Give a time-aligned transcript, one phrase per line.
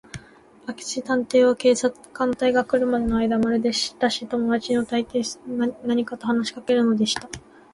[0.65, 1.75] 明智探偵は、警
[2.11, 7.29] 官隊が来るまでのあいだを、まるでしたしい友だちにでもたいするように、何かと話しかけるのでした。